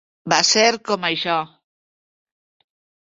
[0.31, 1.35] Va ser com això.